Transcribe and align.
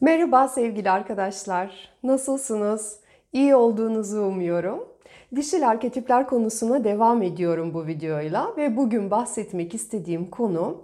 Merhaba 0.00 0.48
sevgili 0.48 0.90
arkadaşlar. 0.90 1.88
Nasılsınız? 2.02 3.00
İyi 3.32 3.54
olduğunuzu 3.54 4.20
umuyorum. 4.20 4.88
Dişil 5.36 5.68
arketipler 5.68 6.26
konusuna 6.26 6.84
devam 6.84 7.22
ediyorum 7.22 7.74
bu 7.74 7.86
videoyla 7.86 8.56
ve 8.56 8.76
bugün 8.76 9.10
bahsetmek 9.10 9.74
istediğim 9.74 10.30
konu 10.30 10.82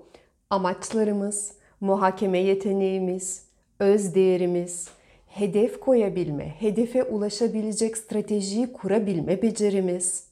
amaçlarımız, 0.51 1.53
muhakeme 1.81 2.39
yeteneğimiz, 2.39 3.47
öz 3.81 4.15
değerimiz, 4.15 4.89
hedef 5.27 5.81
koyabilme, 5.81 6.49
hedefe 6.59 7.03
ulaşabilecek 7.03 7.97
stratejiyi 7.97 8.73
kurabilme 8.73 9.43
becerimiz, 9.43 10.25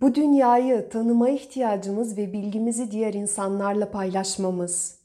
bu 0.00 0.14
dünyayı 0.14 0.88
tanıma 0.88 1.28
ihtiyacımız 1.28 2.16
ve 2.16 2.32
bilgimizi 2.32 2.90
diğer 2.90 3.14
insanlarla 3.14 3.90
paylaşmamız, 3.90 4.98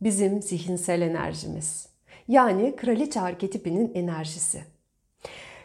bizim 0.00 0.42
zihinsel 0.42 1.00
enerjimiz. 1.00 1.93
Yani 2.28 2.76
kraliçe 2.76 3.20
arketipinin 3.20 3.92
enerjisi. 3.94 4.64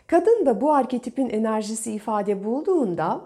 Kadın 0.08 0.46
da 0.46 0.62
bu 0.62 0.74
arketipin 0.74 1.30
enerjisi 1.30 1.92
ifade 1.92 2.44
bulduğunda 2.44 3.22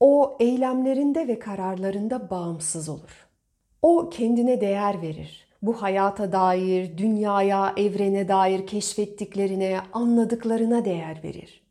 o 0.00 0.36
eylemlerinde 0.40 1.28
ve 1.28 1.38
kararlarında 1.38 2.30
bağımsız 2.30 2.88
olur. 2.88 3.28
O 3.82 4.10
kendine 4.10 4.60
değer 4.60 5.02
verir. 5.02 5.48
Bu 5.62 5.82
hayata 5.82 6.32
dair, 6.32 6.98
dünyaya, 6.98 7.72
evrene 7.76 8.28
dair 8.28 8.66
keşfettiklerine, 8.66 9.80
anladıklarına 9.92 10.84
değer 10.84 11.20
verir. 11.24 11.62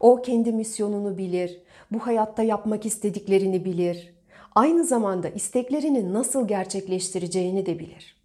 O 0.00 0.22
kendi 0.22 0.52
misyonunu 0.52 1.18
bilir, 1.18 1.60
bu 1.90 1.98
hayatta 1.98 2.42
yapmak 2.42 2.86
istediklerini 2.86 3.64
bilir. 3.64 4.14
Aynı 4.54 4.84
zamanda 4.84 5.28
isteklerini 5.28 6.12
nasıl 6.12 6.48
gerçekleştireceğini 6.48 7.66
de 7.66 7.78
bilir. 7.78 8.15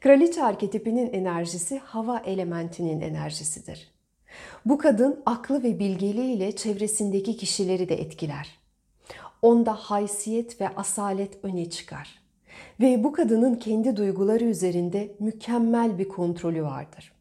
Kraliçe 0.00 0.44
arketipinin 0.44 1.12
enerjisi 1.12 1.78
hava 1.78 2.18
elementinin 2.18 3.00
enerjisidir. 3.00 3.90
Bu 4.64 4.78
kadın 4.78 5.22
aklı 5.26 5.62
ve 5.62 5.78
bilgeliğiyle 5.78 6.56
çevresindeki 6.56 7.36
kişileri 7.36 7.88
de 7.88 7.94
etkiler. 7.94 8.58
Onda 9.42 9.72
haysiyet 9.72 10.60
ve 10.60 10.68
asalet 10.68 11.44
öne 11.44 11.70
çıkar. 11.70 12.22
Ve 12.80 13.04
bu 13.04 13.12
kadının 13.12 13.54
kendi 13.54 13.96
duyguları 13.96 14.44
üzerinde 14.44 15.16
mükemmel 15.18 15.98
bir 15.98 16.08
kontrolü 16.08 16.62
vardır. 16.62 17.12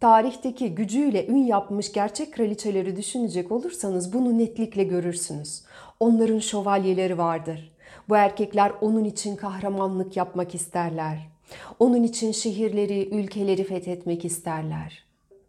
Tarihteki 0.00 0.74
gücüyle 0.74 1.26
ün 1.26 1.46
yapmış 1.46 1.92
gerçek 1.92 2.34
kraliçeleri 2.34 2.96
düşünecek 2.96 3.52
olursanız 3.52 4.12
bunu 4.12 4.38
netlikle 4.38 4.84
görürsünüz. 4.84 5.62
Onların 6.00 6.38
şövalyeleri 6.38 7.18
vardır. 7.18 7.72
Bu 8.08 8.16
erkekler 8.16 8.72
onun 8.80 9.04
için 9.04 9.36
kahramanlık 9.36 10.16
yapmak 10.16 10.54
isterler. 10.54 11.37
Onun 11.78 12.02
için 12.02 12.32
şehirleri, 12.32 13.08
ülkeleri 13.08 13.64
fethetmek 13.64 14.24
isterler. 14.24 15.04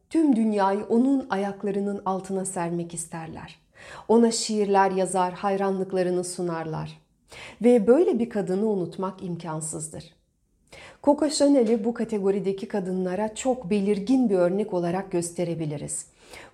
Tüm 0.09 0.35
dünyayı 0.35 0.85
onun 0.89 1.27
ayaklarının 1.29 2.01
altına 2.05 2.45
sermek 2.45 2.93
isterler. 2.93 3.59
Ona 4.07 4.31
şiirler 4.31 4.91
yazar, 4.91 5.33
hayranlıklarını 5.33 6.23
sunarlar. 6.23 7.01
Ve 7.61 7.87
böyle 7.87 8.19
bir 8.19 8.29
kadını 8.29 8.69
unutmak 8.69 9.23
imkansızdır. 9.23 10.03
Coco 11.03 11.29
Chanel'i 11.29 11.85
bu 11.85 11.93
kategorideki 11.93 12.67
kadınlara 12.67 13.35
çok 13.35 13.69
belirgin 13.69 14.29
bir 14.29 14.35
örnek 14.35 14.73
olarak 14.73 15.11
gösterebiliriz. 15.11 16.05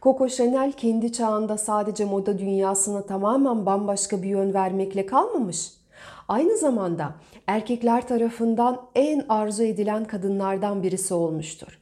Coco 0.01 0.27
Chanel 0.27 0.71
kendi 0.71 1.13
çağında 1.13 1.57
sadece 1.57 2.05
moda 2.05 2.39
dünyasına 2.39 3.01
tamamen 3.01 3.65
bambaşka 3.65 4.23
bir 4.23 4.29
yön 4.29 4.53
vermekle 4.53 5.05
kalmamış. 5.05 5.71
Aynı 6.27 6.57
zamanda 6.57 7.15
erkekler 7.47 8.07
tarafından 8.07 8.81
en 8.95 9.25
arzu 9.29 9.63
edilen 9.63 10.05
kadınlardan 10.05 10.83
birisi 10.83 11.13
olmuştur. 11.13 11.79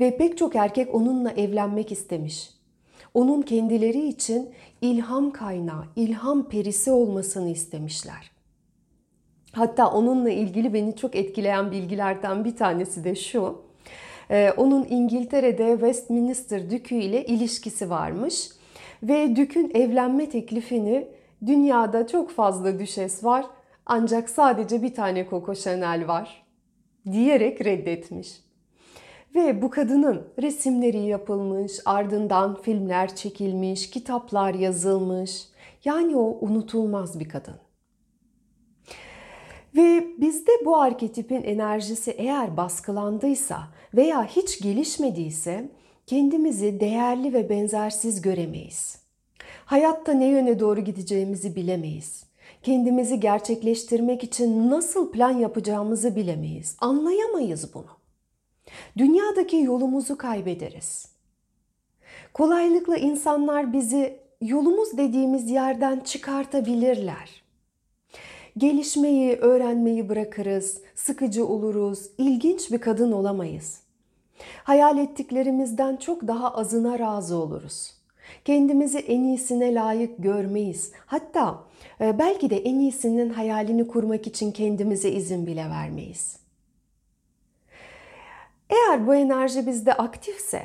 Ve 0.00 0.16
pek 0.16 0.38
çok 0.38 0.56
erkek 0.56 0.94
onunla 0.94 1.30
evlenmek 1.30 1.92
istemiş. 1.92 2.50
Onun 3.14 3.42
kendileri 3.42 4.08
için 4.08 4.50
ilham 4.80 5.30
kaynağı, 5.30 5.84
ilham 5.96 6.48
perisi 6.48 6.90
olmasını 6.90 7.50
istemişler. 7.50 8.30
Hatta 9.52 9.90
onunla 9.90 10.30
ilgili 10.30 10.74
beni 10.74 10.96
çok 10.96 11.16
etkileyen 11.16 11.70
bilgilerden 11.70 12.44
bir 12.44 12.56
tanesi 12.56 13.04
de 13.04 13.14
şu. 13.14 13.62
Ee, 14.30 14.52
onun 14.56 14.86
İngiltere'de 14.90 15.70
Westminster 15.72 16.70
Dükü 16.70 16.94
ile 16.94 17.24
ilişkisi 17.26 17.90
varmış 17.90 18.48
ve 19.02 19.36
Dük'ün 19.36 19.70
evlenme 19.74 20.28
teklifini 20.28 21.08
dünyada 21.46 22.06
çok 22.06 22.30
fazla 22.30 22.78
düşes 22.78 23.24
var 23.24 23.46
ancak 23.86 24.30
sadece 24.30 24.82
bir 24.82 24.94
tane 24.94 25.26
Coco 25.30 25.54
Chanel 25.54 26.08
var 26.08 26.46
diyerek 27.12 27.64
reddetmiş. 27.64 28.42
Ve 29.34 29.62
bu 29.62 29.70
kadının 29.70 30.28
resimleri 30.42 30.98
yapılmış, 30.98 31.72
ardından 31.84 32.62
filmler 32.62 33.16
çekilmiş, 33.16 33.90
kitaplar 33.90 34.54
yazılmış. 34.54 35.46
Yani 35.84 36.16
o 36.16 36.38
unutulmaz 36.40 37.20
bir 37.20 37.28
kadın. 37.28 37.54
Ve 39.76 40.06
bizde 40.20 40.52
bu 40.64 40.76
arketipin 40.76 41.42
enerjisi 41.42 42.10
eğer 42.10 42.56
baskılandıysa 42.56 43.58
veya 43.94 44.24
hiç 44.24 44.60
gelişmediyse 44.60 45.70
kendimizi 46.06 46.80
değerli 46.80 47.32
ve 47.32 47.48
benzersiz 47.48 48.22
göremeyiz. 48.22 49.02
Hayatta 49.64 50.12
ne 50.12 50.26
yöne 50.26 50.58
doğru 50.58 50.80
gideceğimizi 50.80 51.56
bilemeyiz. 51.56 52.31
Kendimizi 52.62 53.20
gerçekleştirmek 53.20 54.24
için 54.24 54.70
nasıl 54.70 55.12
plan 55.12 55.30
yapacağımızı 55.30 56.16
bilemeyiz. 56.16 56.76
Anlayamayız 56.80 57.74
bunu. 57.74 57.86
Dünyadaki 58.98 59.56
yolumuzu 59.56 60.18
kaybederiz. 60.18 61.12
Kolaylıkla 62.34 62.96
insanlar 62.96 63.72
bizi 63.72 64.20
yolumuz 64.40 64.98
dediğimiz 64.98 65.50
yerden 65.50 66.00
çıkartabilirler. 66.00 67.42
Gelişmeyi, 68.56 69.36
öğrenmeyi 69.36 70.08
bırakırız, 70.08 70.80
sıkıcı 70.94 71.46
oluruz, 71.46 72.10
ilginç 72.18 72.72
bir 72.72 72.78
kadın 72.78 73.12
olamayız. 73.12 73.80
Hayal 74.64 74.98
ettiklerimizden 74.98 75.96
çok 75.96 76.26
daha 76.26 76.54
azına 76.54 76.98
razı 76.98 77.36
oluruz. 77.36 78.01
Kendimizi 78.44 78.98
en 78.98 79.20
iyisine 79.20 79.74
layık 79.74 80.18
görmeyiz. 80.18 80.92
Hatta 81.06 81.64
e, 82.00 82.18
belki 82.18 82.50
de 82.50 82.56
en 82.56 82.78
iyisinin 82.78 83.30
hayalini 83.30 83.86
kurmak 83.86 84.26
için 84.26 84.52
kendimize 84.52 85.10
izin 85.10 85.46
bile 85.46 85.70
vermeyiz. 85.70 86.36
Eğer 88.70 89.06
bu 89.06 89.14
enerji 89.14 89.66
bizde 89.66 89.92
aktifse 89.92 90.62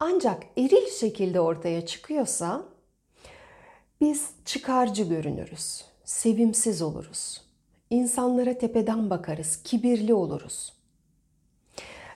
ancak 0.00 0.42
eril 0.56 0.90
şekilde 1.00 1.40
ortaya 1.40 1.86
çıkıyorsa 1.86 2.62
biz 4.00 4.30
çıkarcı 4.44 5.02
görünürüz, 5.02 5.84
sevimsiz 6.04 6.82
oluruz. 6.82 7.42
İnsanlara 7.90 8.58
tepeden 8.58 9.10
bakarız, 9.10 9.62
kibirli 9.62 10.14
oluruz. 10.14 10.77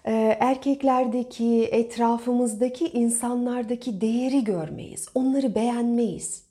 Ee, 0.07 0.37
erkeklerdeki, 0.41 1.65
etrafımızdaki 1.65 2.89
insanlardaki 2.89 4.01
değeri 4.01 4.45
görmeyiz, 4.45 5.09
onları 5.15 5.55
beğenmeyiz. 5.55 6.43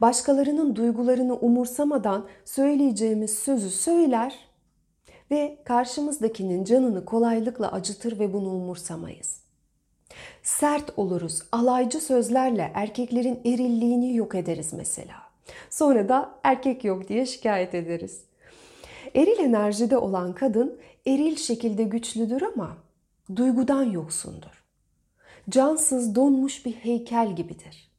Başkalarının 0.00 0.76
duygularını 0.76 1.34
umursamadan 1.34 2.26
söyleyeceğimiz 2.44 3.38
sözü 3.38 3.70
söyler 3.70 4.34
ve 5.30 5.58
karşımızdakinin 5.64 6.64
canını 6.64 7.04
kolaylıkla 7.04 7.72
acıtır 7.72 8.18
ve 8.18 8.32
bunu 8.32 8.48
umursamayız. 8.48 9.40
Sert 10.42 10.98
oluruz, 10.98 11.42
alaycı 11.52 12.00
sözlerle 12.00 12.72
erkeklerin 12.74 13.40
erilliğini 13.44 14.16
yok 14.16 14.34
ederiz 14.34 14.72
mesela. 14.72 15.16
Sonra 15.70 16.08
da 16.08 16.34
erkek 16.42 16.84
yok 16.84 17.08
diye 17.08 17.26
şikayet 17.26 17.74
ederiz. 17.74 18.20
Eril 19.14 19.38
enerjide 19.38 19.96
olan 19.98 20.34
kadın 20.34 20.80
eril 21.06 21.36
şekilde 21.36 21.82
güçlüdür 21.82 22.42
ama 22.42 22.76
duygudan 23.36 23.82
yoksundur. 23.82 24.64
Cansız 25.50 26.14
donmuş 26.14 26.66
bir 26.66 26.72
heykel 26.72 27.36
gibidir. 27.36 27.90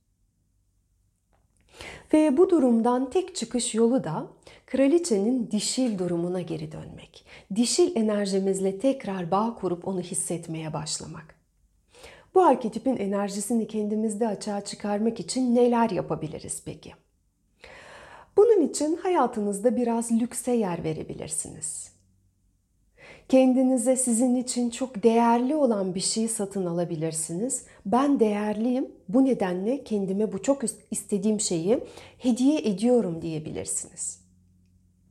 Ve 2.14 2.38
bu 2.38 2.50
durumdan 2.50 3.10
tek 3.10 3.36
çıkış 3.36 3.76
yolu 3.76 4.04
da 4.04 4.28
kraliçenin 4.66 5.52
dişil 5.52 6.00
durumuna 6.00 6.42
geri 6.42 6.72
dönmek. 6.72 7.26
Dişil 7.56 7.96
enerjimizle 7.96 8.80
tekrar 8.80 9.32
bağ 9.32 9.56
kurup 9.56 9.88
onu 9.88 10.02
hissetmeye 10.02 10.74
başlamak. 10.74 11.36
Bu 12.36 12.44
arketipin 12.44 12.98
enerjisini 12.98 13.68
kendimizde 13.68 14.28
açığa 14.28 14.62
çıkarmak 14.62 15.20
için 15.20 15.56
neler 15.56 15.90
yapabiliriz 15.90 16.62
peki? 16.66 16.94
Bunun 18.38 18.62
için 18.62 18.98
hayatınızda 18.98 19.76
biraz 19.76 20.12
lükse 20.12 20.52
yer 20.52 20.84
verebilirsiniz. 20.84 21.96
Kendinize 23.30 23.96
sizin 23.96 24.36
için 24.36 24.70
çok 24.70 25.04
değerli 25.04 25.56
olan 25.56 25.96
bir 25.96 26.00
şeyi 26.00 26.30
satın 26.30 26.66
alabilirsiniz. 26.66 27.66
Ben 27.86 28.20
değerliyim. 28.20 28.92
Bu 29.10 29.26
nedenle 29.26 29.84
kendime 29.84 30.34
bu 30.34 30.42
çok 30.42 30.62
istediğim 30.92 31.40
şeyi 31.40 31.84
hediye 32.18 32.60
ediyorum 32.60 33.22
diyebilirsiniz. 33.22 34.20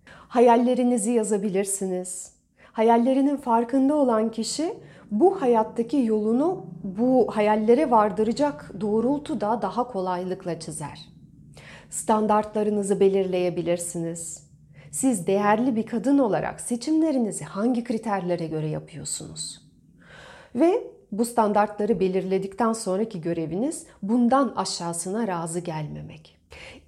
Hayallerinizi 0.06 1.10
yazabilirsiniz. 1.12 2.32
Hayallerinin 2.72 3.36
farkında 3.36 3.94
olan 3.94 4.30
kişi 4.30 4.74
bu 5.10 5.42
hayattaki 5.42 5.96
yolunu 5.96 6.66
bu 6.84 7.26
hayallere 7.30 7.90
vardıracak 7.90 8.72
doğrultuda 8.80 9.62
daha 9.62 9.86
kolaylıkla 9.86 10.60
çizer. 10.60 11.13
Standartlarınızı 11.90 13.00
belirleyebilirsiniz. 13.00 14.44
Siz 14.90 15.26
değerli 15.26 15.76
bir 15.76 15.86
kadın 15.86 16.18
olarak 16.18 16.60
seçimlerinizi 16.60 17.44
hangi 17.44 17.84
kriterlere 17.84 18.46
göre 18.46 18.68
yapıyorsunuz? 18.68 19.60
Ve 20.54 20.84
bu 21.12 21.24
standartları 21.24 22.00
belirledikten 22.00 22.72
sonraki 22.72 23.20
göreviniz 23.20 23.86
bundan 24.02 24.52
aşağısına 24.56 25.28
razı 25.28 25.60
gelmemek. 25.60 26.36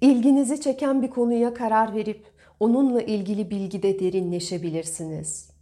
İlginizi 0.01 0.61
çeken 0.61 1.01
bir 1.01 1.09
konuya 1.09 1.53
karar 1.53 1.95
verip 1.95 2.25
onunla 2.59 3.01
ilgili 3.01 3.49
bilgide 3.49 3.99
derinleşebilirsiniz. 3.99 5.56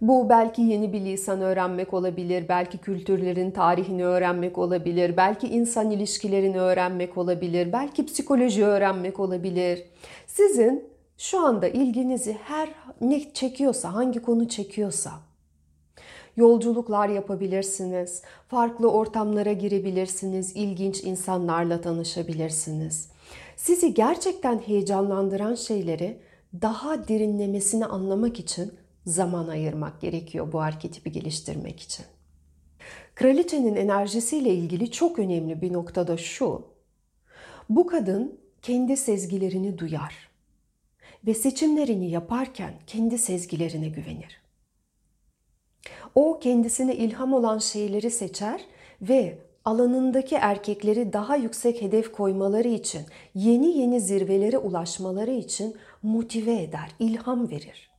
Bu 0.00 0.28
belki 0.28 0.62
yeni 0.62 0.92
bir 0.92 1.00
lisan 1.00 1.40
öğrenmek 1.40 1.94
olabilir, 1.94 2.48
belki 2.48 2.78
kültürlerin 2.78 3.50
tarihini 3.50 4.04
öğrenmek 4.04 4.58
olabilir, 4.58 5.16
belki 5.16 5.48
insan 5.48 5.90
ilişkilerini 5.90 6.60
öğrenmek 6.60 7.18
olabilir, 7.18 7.72
belki 7.72 8.06
psikoloji 8.06 8.64
öğrenmek 8.64 9.20
olabilir. 9.20 9.82
Sizin 10.26 10.84
şu 11.18 11.40
anda 11.40 11.68
ilginizi 11.68 12.32
her 12.32 12.68
ne 13.00 13.32
çekiyorsa, 13.32 13.94
hangi 13.94 14.22
konu 14.22 14.48
çekiyorsa 14.48 15.10
yolculuklar 16.36 17.08
yapabilirsiniz, 17.08 18.22
farklı 18.48 18.90
ortamlara 18.90 19.52
girebilirsiniz, 19.52 20.56
ilginç 20.56 21.04
insanlarla 21.04 21.80
tanışabilirsiniz. 21.80 23.08
Sizi 23.56 23.94
gerçekten 23.94 24.58
heyecanlandıran 24.58 25.54
şeyleri 25.54 26.18
daha 26.62 27.08
derinlemesine 27.08 27.86
anlamak 27.86 28.40
için 28.40 28.72
zaman 29.06 29.48
ayırmak 29.48 30.00
gerekiyor 30.00 30.52
bu 30.52 30.60
arketipi 30.60 31.12
geliştirmek 31.12 31.80
için. 31.80 32.06
Kraliçenin 33.14 33.76
enerjisiyle 33.76 34.54
ilgili 34.54 34.90
çok 34.90 35.18
önemli 35.18 35.62
bir 35.62 35.72
noktada 35.72 36.16
şu. 36.16 36.66
Bu 37.68 37.86
kadın 37.86 38.40
kendi 38.62 38.96
sezgilerini 38.96 39.78
duyar 39.78 40.30
ve 41.26 41.34
seçimlerini 41.34 42.10
yaparken 42.10 42.74
kendi 42.86 43.18
sezgilerine 43.18 43.88
güvenir. 43.88 44.40
O 46.14 46.38
kendisine 46.38 46.96
ilham 46.96 47.32
olan 47.32 47.58
şeyleri 47.58 48.10
seçer 48.10 48.64
ve 49.02 49.38
alanındaki 49.64 50.34
erkekleri 50.34 51.12
daha 51.12 51.36
yüksek 51.36 51.82
hedef 51.82 52.12
koymaları 52.12 52.68
için, 52.68 53.02
yeni 53.34 53.78
yeni 53.78 54.00
zirvelere 54.00 54.58
ulaşmaları 54.58 55.30
için 55.30 55.76
motive 56.02 56.62
eder, 56.62 56.90
ilham 56.98 57.50
verir. 57.50 57.90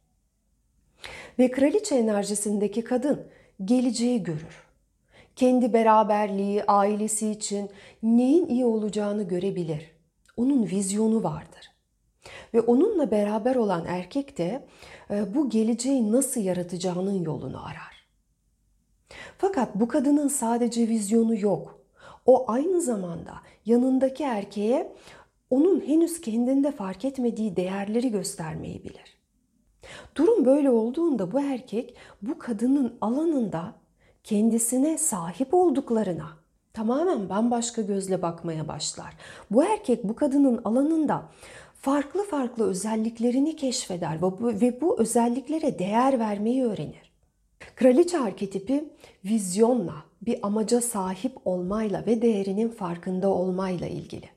Ve 1.40 1.52
kraliçe 1.52 1.96
enerjisindeki 1.96 2.84
kadın 2.84 3.28
geleceği 3.66 4.24
görür. 4.24 4.68
Kendi 5.36 5.74
beraberliği, 5.74 6.64
ailesi 6.64 7.32
için 7.32 7.70
neyin 8.04 8.48
iyi 8.48 8.66
olacağını 8.66 9.24
görebilir. 9.24 9.92
Onun 10.38 10.66
vizyonu 10.66 11.24
vardır. 11.24 11.72
Ve 12.54 12.62
onunla 12.62 13.12
beraber 13.12 13.56
olan 13.56 13.86
erkek 13.88 14.38
de 14.38 14.68
e, 15.12 15.36
bu 15.36 15.50
geleceği 15.50 16.12
nasıl 16.12 16.42
yaratacağının 16.42 17.24
yolunu 17.24 17.66
arar. 17.66 18.08
Fakat 19.38 19.76
bu 19.76 19.88
kadının 19.88 20.28
sadece 20.28 20.88
vizyonu 20.88 21.40
yok. 21.40 21.82
O 22.26 22.52
aynı 22.52 22.82
zamanda 22.82 23.34
yanındaki 23.66 24.24
erkeğe 24.24 24.94
onun 25.50 25.82
henüz 25.88 26.22
kendinde 26.22 26.72
fark 26.72 27.06
etmediği 27.06 27.56
değerleri 27.56 28.12
göstermeyi 28.12 28.84
bilir. 28.84 29.11
Durum 30.16 30.46
böyle 30.46 30.70
olduğunda 30.70 31.32
bu 31.32 31.40
erkek 31.40 31.96
bu 32.22 32.40
kadının 32.40 32.98
alanında 33.02 33.74
kendisine 34.24 34.98
sahip 34.98 35.54
olduklarına 35.54 36.30
tamamen 36.74 37.30
bambaşka 37.30 37.82
gözle 37.82 38.22
bakmaya 38.22 38.68
başlar. 38.68 39.18
Bu 39.52 39.64
erkek 39.64 40.04
bu 40.04 40.16
kadının 40.16 40.62
alanında 40.64 41.30
farklı 41.74 42.24
farklı 42.24 42.70
özelliklerini 42.70 43.56
keşfeder 43.56 44.22
ve 44.42 44.82
bu 44.82 45.00
özelliklere 45.00 45.80
değer 45.80 46.20
vermeyi 46.20 46.64
öğrenir. 46.64 47.12
Kraliçe 47.76 48.20
arketipi 48.20 48.90
vizyonla, 49.26 49.96
bir 50.22 50.40
amaca 50.44 50.82
sahip 50.82 51.38
olmayla 51.46 52.06
ve 52.06 52.22
değerinin 52.22 52.70
farkında 52.70 53.30
olmayla 53.30 53.88
ilgili. 53.88 54.30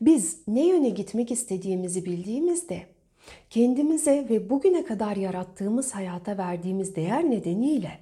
Biz 0.00 0.48
ne 0.48 0.66
yöne 0.66 0.88
gitmek 0.88 1.30
istediğimizi 1.30 2.04
bildiğimizde 2.04 2.86
kendimize 3.50 4.26
ve 4.30 4.50
bugüne 4.50 4.84
kadar 4.84 5.16
yarattığımız 5.16 5.94
hayata 5.94 6.38
verdiğimiz 6.38 6.96
değer 6.96 7.30
nedeniyle 7.30 7.98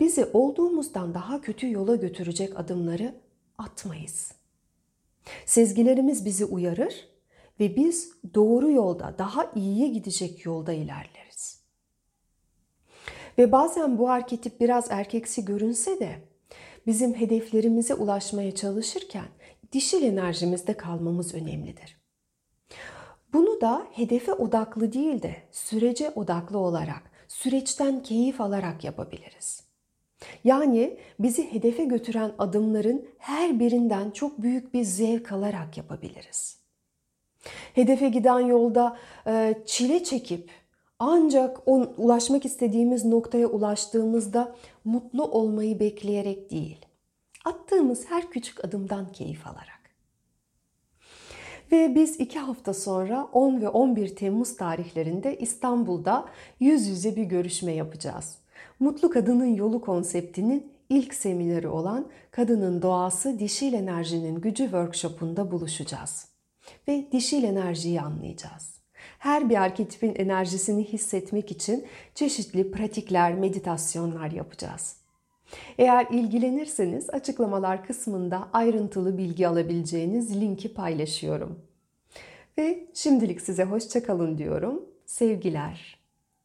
bizi 0.00 0.24
olduğumuzdan 0.32 1.14
daha 1.14 1.40
kötü 1.40 1.70
yola 1.70 1.96
götürecek 1.96 2.60
adımları 2.60 3.14
atmayız. 3.58 4.32
Sezgilerimiz 5.46 6.24
bizi 6.24 6.44
uyarır 6.44 7.08
ve 7.60 7.76
biz 7.76 8.12
doğru 8.34 8.70
yolda, 8.70 9.14
daha 9.18 9.52
iyiye 9.54 9.88
gidecek 9.88 10.44
yolda 10.44 10.72
ilerleriz. 10.72 11.62
Ve 13.38 13.52
bazen 13.52 13.98
bu 13.98 14.10
arketip 14.10 14.60
biraz 14.60 14.90
erkeksi 14.90 15.44
görünse 15.44 16.00
de 16.00 16.32
bizim 16.86 17.14
hedeflerimize 17.14 17.94
ulaşmaya 17.94 18.54
çalışırken 18.54 19.28
dişil 19.72 20.02
enerjimizde 20.02 20.76
kalmamız 20.76 21.34
önemlidir. 21.34 22.01
Bunu 23.32 23.60
da 23.60 23.86
hedefe 23.92 24.32
odaklı 24.32 24.92
değil 24.92 25.22
de 25.22 25.36
sürece 25.50 26.10
odaklı 26.10 26.58
olarak, 26.58 27.02
süreçten 27.28 28.02
keyif 28.02 28.40
alarak 28.40 28.84
yapabiliriz. 28.84 29.62
Yani 30.44 30.98
bizi 31.18 31.52
hedefe 31.52 31.84
götüren 31.84 32.32
adımların 32.38 33.06
her 33.18 33.60
birinden 33.60 34.10
çok 34.10 34.42
büyük 34.42 34.74
bir 34.74 34.84
zevk 34.84 35.32
alarak 35.32 35.76
yapabiliriz. 35.76 36.58
Hedefe 37.74 38.08
giden 38.08 38.40
yolda 38.40 38.96
çile 39.66 40.04
çekip 40.04 40.50
ancak 40.98 41.68
o 41.68 41.72
ulaşmak 41.96 42.44
istediğimiz 42.44 43.04
noktaya 43.04 43.46
ulaştığımızda 43.46 44.54
mutlu 44.84 45.24
olmayı 45.24 45.80
bekleyerek 45.80 46.50
değil. 46.50 46.86
Attığımız 47.44 48.10
her 48.10 48.30
küçük 48.30 48.64
adımdan 48.64 49.12
keyif 49.12 49.46
alarak. 49.46 49.81
Ve 51.72 51.94
biz 51.94 52.20
iki 52.20 52.38
hafta 52.38 52.74
sonra 52.74 53.28
10 53.32 53.60
ve 53.60 53.68
11 53.68 54.16
Temmuz 54.16 54.56
tarihlerinde 54.56 55.38
İstanbul'da 55.38 56.24
yüz 56.60 56.86
yüze 56.86 57.16
bir 57.16 57.24
görüşme 57.24 57.72
yapacağız. 57.72 58.38
Mutlu 58.80 59.10
Kadının 59.10 59.54
Yolu 59.54 59.80
konseptinin 59.80 60.72
ilk 60.88 61.14
semineri 61.14 61.68
olan 61.68 62.06
Kadının 62.30 62.82
Doğası 62.82 63.38
Dişil 63.38 63.72
Enerjinin 63.72 64.40
Gücü 64.40 64.64
workshopunda 64.64 65.50
buluşacağız. 65.50 66.28
Ve 66.88 67.08
dişil 67.12 67.44
enerjiyi 67.44 68.00
anlayacağız 68.00 68.82
her 69.22 69.50
bir 69.50 69.62
arketipin 69.62 70.14
enerjisini 70.14 70.84
hissetmek 70.84 71.50
için 71.50 71.86
çeşitli 72.14 72.70
pratikler, 72.70 73.34
meditasyonlar 73.34 74.30
yapacağız. 74.30 74.96
Eğer 75.78 76.06
ilgilenirseniz 76.10 77.10
açıklamalar 77.10 77.86
kısmında 77.86 78.48
ayrıntılı 78.52 79.18
bilgi 79.18 79.48
alabileceğiniz 79.48 80.40
linki 80.40 80.74
paylaşıyorum. 80.74 81.58
Ve 82.58 82.88
şimdilik 82.94 83.40
size 83.40 83.64
hoşçakalın 83.64 84.38
diyorum. 84.38 84.84
Sevgiler. 85.06 86.01